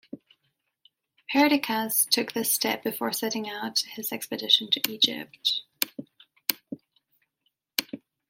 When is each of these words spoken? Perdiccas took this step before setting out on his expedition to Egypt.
Perdiccas 1.31 2.07
took 2.09 2.31
this 2.31 2.51
step 2.51 2.81
before 2.81 3.13
setting 3.13 3.47
out 3.47 3.83
on 3.85 3.89
his 3.93 4.11
expedition 4.11 4.67
to 4.71 4.81
Egypt. 4.91 5.61